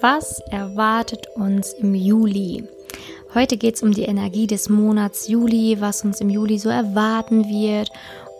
[0.00, 2.64] Was erwartet uns im Juli?
[3.34, 7.44] Heute geht es um die Energie des Monats Juli, was uns im Juli so erwarten
[7.44, 7.90] wird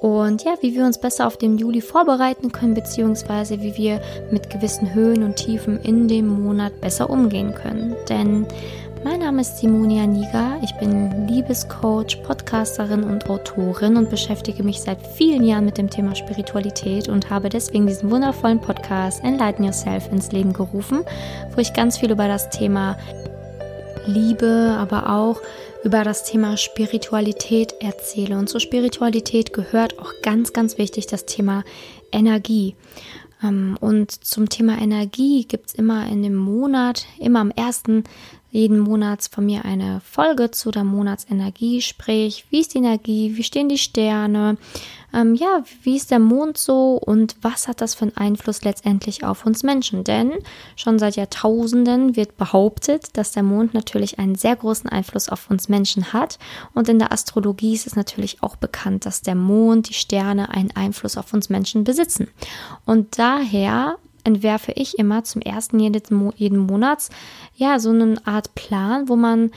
[0.00, 4.00] und ja, wie wir uns besser auf den Juli vorbereiten können, beziehungsweise wie wir
[4.30, 7.94] mit gewissen Höhen und Tiefen in dem Monat besser umgehen können.
[8.08, 8.46] Denn
[9.04, 14.98] mein Name ist Simonia Niga, ich bin Liebescoach, Podcasterin und Autorin und beschäftige mich seit
[15.06, 20.32] vielen Jahren mit dem Thema Spiritualität und habe deswegen diesen wundervollen Podcast Enlighten Yourself ins
[20.32, 21.04] Leben gerufen,
[21.54, 22.98] wo ich ganz viel über das Thema
[24.06, 25.40] Liebe, aber auch
[25.82, 28.36] über das Thema Spiritualität erzähle.
[28.36, 31.64] Und zur Spiritualität gehört auch ganz, ganz wichtig das Thema
[32.12, 32.76] Energie.
[33.42, 38.04] Ähm, und zum Thema Energie gibt es immer in dem Monat, immer am ersten
[38.50, 43.44] jeden Monats von mir eine Folge zu der Monatsenergie, sprich, wie ist die Energie, wie
[43.44, 44.56] stehen die Sterne,
[45.12, 49.24] ähm, ja, wie ist der Mond so und was hat das für einen Einfluss letztendlich
[49.24, 50.04] auf uns Menschen?
[50.04, 50.32] Denn
[50.76, 55.68] schon seit Jahrtausenden wird behauptet, dass der Mond natürlich einen sehr großen Einfluss auf uns
[55.68, 56.38] Menschen hat
[56.74, 60.70] und in der Astrologie ist es natürlich auch bekannt, dass der Mond, die Sterne einen
[60.74, 62.28] Einfluss auf uns Menschen besitzen.
[62.84, 67.10] Und daher entwerfe ich immer zum ersten jeden Monats
[67.54, 69.50] ja so eine Art Plan, wo man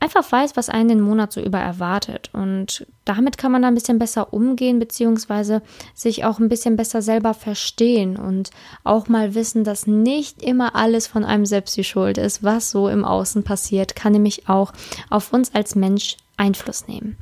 [0.00, 2.30] einfach weiß, was einen den Monat so über erwartet.
[2.32, 5.62] Und damit kann man da ein bisschen besser umgehen, beziehungsweise
[5.94, 8.50] sich auch ein bisschen besser selber verstehen und
[8.82, 12.88] auch mal wissen, dass nicht immer alles von einem selbst die Schuld ist, was so
[12.88, 14.72] im Außen passiert, kann nämlich auch
[15.10, 17.18] auf uns als Mensch Einfluss nehmen.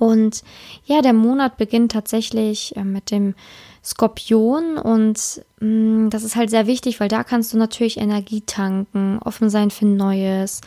[0.00, 0.44] Und
[0.86, 3.34] ja, der Monat beginnt tatsächlich äh, mit dem
[3.84, 5.66] Skorpion und mh,
[6.06, 9.70] mm, das ist halt sehr wichtig, weil da kannst du natürlich Energie tanken, offen sein
[9.70, 10.62] für Neues.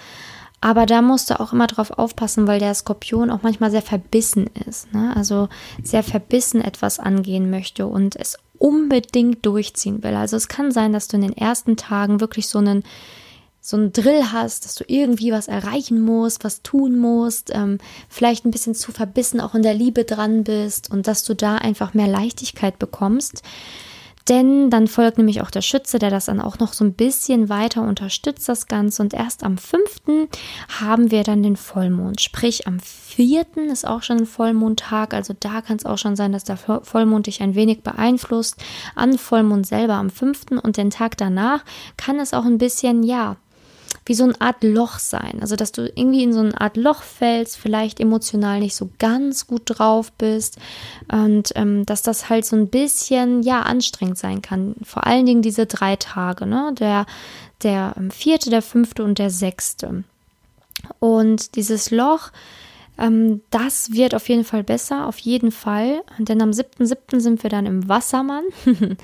[0.61, 4.51] Aber da musst du auch immer drauf aufpassen, weil der Skorpion auch manchmal sehr verbissen
[4.67, 4.93] ist.
[4.93, 5.11] Ne?
[5.15, 5.49] Also
[5.81, 10.15] sehr verbissen etwas angehen möchte und es unbedingt durchziehen will.
[10.15, 12.83] Also es kann sein, dass du in den ersten Tagen wirklich so einen
[13.65, 17.77] so einen Drill hast, dass du irgendwie was erreichen musst, was tun musst, ähm,
[18.09, 21.55] vielleicht ein bisschen zu verbissen auch in der Liebe dran bist und dass du da
[21.55, 23.41] einfach mehr Leichtigkeit bekommst.
[24.29, 27.49] Denn dann folgt nämlich auch der Schütze, der das dann auch noch so ein bisschen
[27.49, 29.01] weiter unterstützt, das Ganze.
[29.01, 30.29] Und erst am 5.
[30.79, 32.21] haben wir dann den Vollmond.
[32.21, 33.45] Sprich, am 4.
[33.69, 35.13] ist auch schon ein Vollmondtag.
[35.13, 38.55] Also da kann es auch schon sein, dass der Vollmond dich ein wenig beeinflusst.
[38.95, 40.61] An Vollmond selber am 5.
[40.63, 41.65] und den Tag danach
[41.97, 43.35] kann es auch ein bisschen, ja,
[44.05, 45.39] wie so eine Art Loch sein.
[45.41, 49.47] Also, dass du irgendwie in so eine Art Loch fällst, vielleicht emotional nicht so ganz
[49.47, 50.57] gut drauf bist
[51.11, 54.75] und ähm, dass das halt so ein bisschen, ja, anstrengend sein kann.
[54.83, 56.73] Vor allen Dingen diese drei Tage, ne?
[56.77, 57.05] Der,
[57.61, 60.03] der ähm, vierte, der fünfte und der sechste.
[60.99, 62.31] Und dieses Loch,
[62.97, 66.03] ähm, das wird auf jeden Fall besser, auf jeden Fall.
[66.19, 67.19] Denn am 7.7.
[67.19, 68.43] sind wir dann im Wassermann.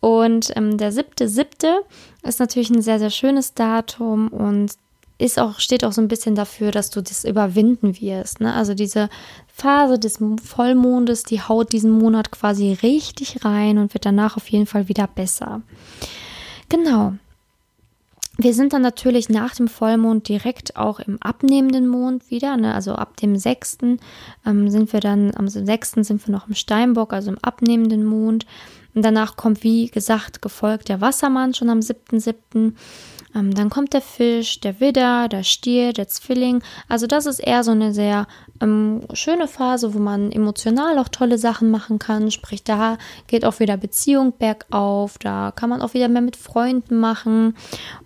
[0.00, 1.78] und ähm, der 7.7.
[2.22, 4.72] ist natürlich ein sehr, sehr schönes Datum und
[5.18, 8.40] ist auch, steht auch so ein bisschen dafür, dass du das überwinden wirst.
[8.40, 8.52] Ne?
[8.52, 9.08] Also diese
[9.46, 14.66] Phase des Vollmondes, die haut diesen Monat quasi richtig rein und wird danach auf jeden
[14.66, 15.62] Fall wieder besser.
[16.68, 17.14] Genau,
[18.42, 22.56] wir sind dann natürlich nach dem Vollmond direkt auch im abnehmenden Mond wieder.
[22.56, 22.74] Ne?
[22.74, 23.78] Also ab dem 6.
[24.46, 25.92] Ähm, sind wir dann, am 6.
[26.00, 28.46] sind wir noch im Steinbock, also im abnehmenden Mond.
[28.94, 32.74] Und danach kommt, wie gesagt, gefolgt der Wassermann schon am 7.7.
[33.34, 36.62] Ähm, dann kommt der Fisch, der Widder, der Stier, der Zwilling.
[36.88, 38.26] Also das ist eher so eine sehr
[38.60, 42.30] ähm, schöne Phase, wo man emotional auch tolle Sachen machen kann.
[42.30, 47.00] Sprich, da geht auch wieder Beziehung bergauf, da kann man auch wieder mehr mit Freunden
[47.00, 47.54] machen.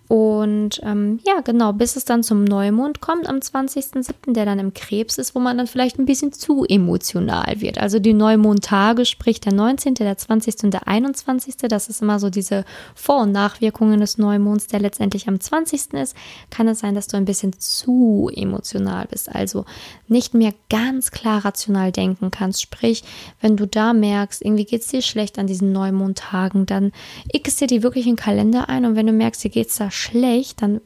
[0.07, 4.73] Und ähm, ja, genau, bis es dann zum Neumond kommt am 20.07., der dann im
[4.73, 7.77] Krebs ist, wo man dann vielleicht ein bisschen zu emotional wird.
[7.77, 10.63] Also die Neumondtage, sprich der 19., der 20.
[10.63, 12.63] und der 21., das ist immer so diese
[12.95, 15.93] Vor- und Nachwirkungen des Neumonds, der letztendlich am 20.
[15.93, 16.15] ist,
[16.49, 19.33] kann es sein, dass du ein bisschen zu emotional bist.
[19.33, 19.65] Also
[20.07, 22.61] nicht mehr ganz klar rational denken kannst.
[22.61, 23.03] Sprich,
[23.41, 26.93] wenn du da merkst, irgendwie geht es dir schlecht an diesen Neumondtagen, dann
[27.29, 29.75] x dir die wirklich in den Kalender ein und wenn du merkst, dir geht es
[29.75, 30.81] da schlecht, dann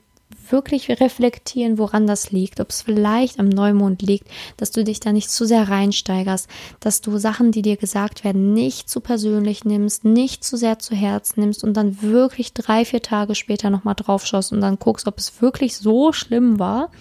[0.49, 4.27] wirklich reflektieren, woran das liegt, ob es vielleicht am Neumond liegt,
[4.57, 6.47] dass du dich da nicht zu sehr reinsteigerst,
[6.79, 10.95] dass du Sachen, die dir gesagt werden, nicht zu persönlich nimmst, nicht zu sehr zu
[10.95, 15.07] Herzen nimmst und dann wirklich drei, vier Tage später nochmal drauf schaust und dann guckst,
[15.07, 16.91] ob es wirklich so schlimm war,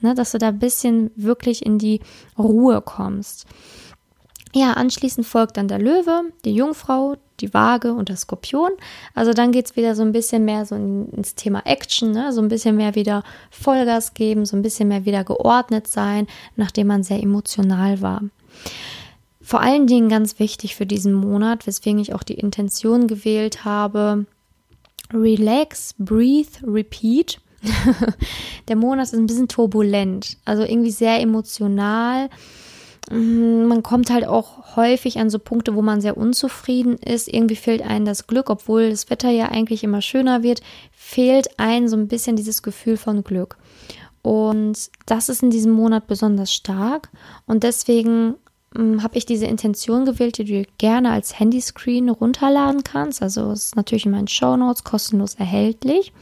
[0.00, 2.00] ne, dass du da ein bisschen wirklich in die
[2.38, 3.46] Ruhe kommst.
[4.52, 8.72] Ja, anschließend folgt dann der Löwe, die Jungfrau, die Waage und der Skorpion.
[9.14, 12.32] Also dann geht es wieder so ein bisschen mehr so ins Thema Action, ne?
[12.32, 16.26] so ein bisschen mehr wieder Vollgas geben, so ein bisschen mehr wieder geordnet sein,
[16.56, 18.22] nachdem man sehr emotional war.
[19.40, 24.26] Vor allen Dingen ganz wichtig für diesen Monat, weswegen ich auch die Intention gewählt habe,
[25.12, 27.40] Relax, breathe, repeat.
[28.68, 32.30] der Monat ist ein bisschen turbulent, also irgendwie sehr emotional.
[33.10, 37.28] Mm, man kommt halt auch häufig an so Punkte, wo man sehr unzufrieden ist.
[37.28, 40.62] Irgendwie fehlt einem das Glück, obwohl das Wetter ja eigentlich immer schöner wird,
[40.92, 43.56] fehlt einem so ein bisschen dieses Gefühl von Glück.
[44.22, 47.08] Und das ist in diesem Monat besonders stark.
[47.46, 48.36] Und deswegen
[48.76, 53.22] hm, habe ich diese Intention gewählt, die du gerne als Handyscreen runterladen kannst.
[53.22, 56.12] Also es ist natürlich in meinen Show Notes kostenlos erhältlich.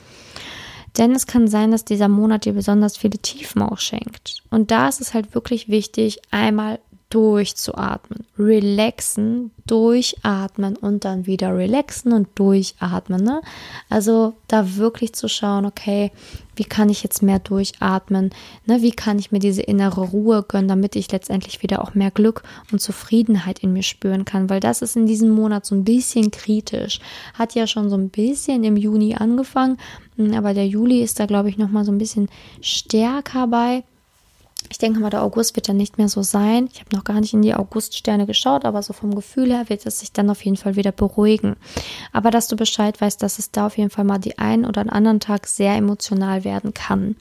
[0.99, 4.43] Denn es kann sein, dass dieser Monat dir besonders viele Tiefen auch schenkt.
[4.51, 6.81] Und da ist es halt wirklich wichtig, einmal
[7.11, 13.23] durchzuatmen, relaxen, durchatmen und dann wieder relaxen und durchatmen.
[13.25, 13.41] Ne?
[13.89, 16.11] Also da wirklich zu schauen, okay,
[16.57, 18.31] wie kann ich jetzt mehr durchatmen?
[18.67, 18.83] Ne?
[18.83, 22.43] Wie kann ich mir diese innere Ruhe gönnen, damit ich letztendlich wieder auch mehr Glück
[22.73, 24.51] und Zufriedenheit in mir spüren kann?
[24.51, 27.01] Weil das ist in diesem Monat so ein bisschen kritisch.
[27.33, 29.79] Hat ja schon so ein bisschen im Juni angefangen,
[30.35, 32.29] aber der Juli ist da, glaube ich, nochmal so ein bisschen
[32.61, 33.85] stärker bei.
[34.71, 36.69] Ich denke mal, der August wird dann nicht mehr so sein.
[36.73, 39.87] Ich habe noch gar nicht in die Auguststerne geschaut, aber so vom Gefühl her wird
[39.87, 41.57] es sich dann auf jeden Fall wieder beruhigen.
[42.13, 44.93] Aber dass du Bescheid weißt, dass es da auf jeden Fall mal die einen oder
[44.93, 47.17] anderen Tag sehr emotional werden kann.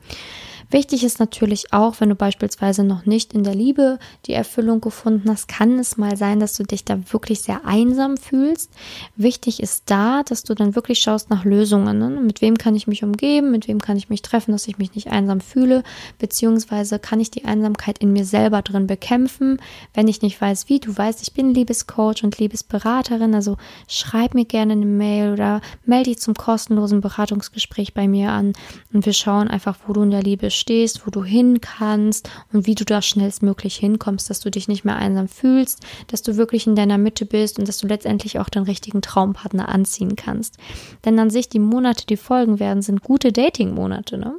[0.69, 5.29] Wichtig ist natürlich auch, wenn du beispielsweise noch nicht in der Liebe die Erfüllung gefunden
[5.29, 8.71] hast, kann es mal sein, dass du dich da wirklich sehr einsam fühlst.
[9.15, 11.97] Wichtig ist da, dass du dann wirklich schaust nach Lösungen.
[11.97, 12.09] Ne?
[12.09, 13.51] Mit wem kann ich mich umgeben?
[13.51, 15.83] Mit wem kann ich mich treffen, dass ich mich nicht einsam fühle?
[16.19, 19.61] Beziehungsweise kann ich die Einsamkeit in mir selber drin bekämpfen,
[19.93, 20.79] wenn ich nicht weiß, wie.
[20.79, 23.55] Du weißt, ich bin Liebescoach und Liebesberaterin, also
[23.87, 28.53] schreib mir gerne eine Mail oder melde dich zum kostenlosen Beratungsgespräch bei mir an
[28.93, 32.67] und wir schauen einfach, wo du in der Liebe stehst, wo du hin kannst und
[32.67, 36.67] wie du da schnellstmöglich hinkommst, dass du dich nicht mehr einsam fühlst, dass du wirklich
[36.67, 40.57] in deiner Mitte bist und dass du letztendlich auch den richtigen Traumpartner anziehen kannst.
[41.05, 44.17] Denn an sich die Monate, die folgen werden, sind gute Dating-Monate.
[44.17, 44.35] Ne?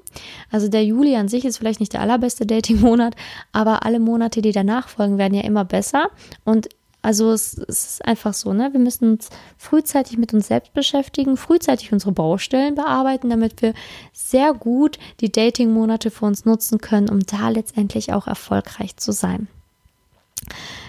[0.51, 3.15] Also der Juli an sich ist vielleicht nicht der allerbeste Dating-Monat,
[3.53, 6.11] aber alle Monate, die danach folgen, werden ja immer besser
[6.45, 6.69] und
[7.01, 8.73] also es, es, ist einfach so, ne?
[8.73, 13.73] Wir müssen uns frühzeitig mit uns selbst beschäftigen, frühzeitig unsere Baustellen bearbeiten, damit wir
[14.13, 19.49] sehr gut die Dating-Monate für uns nutzen können, um da letztendlich auch erfolgreich zu sein.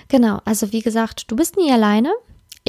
[0.07, 2.11] Genau, also wie gesagt, du bist nie alleine.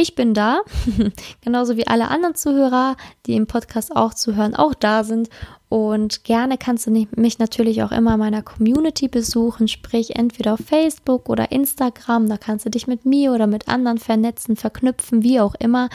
[0.00, 0.62] Ich bin da,
[1.42, 5.28] genauso wie alle anderen Zuhörer, die im Podcast auch zuhören, auch da sind.
[5.68, 10.60] Und gerne kannst du mich natürlich auch immer in meiner Community besuchen, sprich entweder auf
[10.60, 12.30] Facebook oder Instagram.
[12.30, 15.90] Da kannst du dich mit mir oder mit anderen vernetzen, verknüpfen, wie auch immer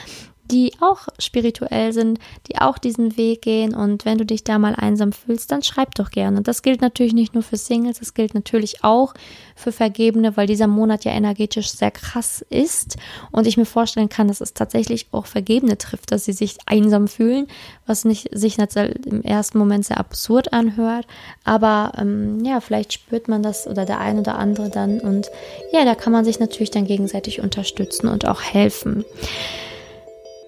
[0.52, 3.74] die auch spirituell sind, die auch diesen Weg gehen.
[3.76, 6.42] Und wenn du dich da mal einsam fühlst, dann schreib doch gerne.
[6.42, 9.14] Das gilt natürlich nicht nur für Singles, das gilt natürlich auch
[9.56, 12.98] für Vergebene, weil dieser Monat ja energetisch sehr krass ist.
[13.32, 17.08] Und ich mir vorstellen kann, dass es tatsächlich auch Vergebene trifft, dass sie sich einsam
[17.08, 17.48] fühlen,
[17.86, 21.08] was nicht sich im ersten Moment sehr absurd anhört.
[21.44, 25.00] Aber ähm, ja, vielleicht spürt man das oder der ein oder andere dann.
[25.00, 25.30] Und
[25.72, 29.06] ja, da kann man sich natürlich dann gegenseitig unterstützen und auch helfen.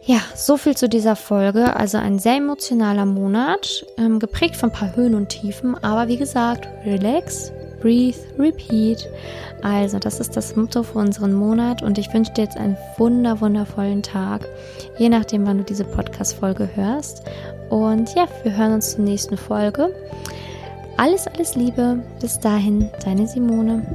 [0.07, 1.75] Ja, so viel zu dieser Folge.
[1.75, 6.15] Also ein sehr emotionaler Monat, ähm, geprägt von ein paar Höhen und Tiefen, aber wie
[6.15, 7.51] gesagt, relax,
[7.81, 9.06] breathe, repeat.
[9.63, 13.42] Also, das ist das Motto für unseren Monat und ich wünsche dir jetzt einen wunder,
[13.42, 14.48] wundervollen Tag,
[14.98, 17.24] je nachdem, wann du diese Podcast-Folge hörst.
[17.69, 19.94] Und ja, wir hören uns zur nächsten Folge.
[20.95, 22.02] Alles, alles Liebe.
[22.21, 23.85] Bis dahin, deine Simone.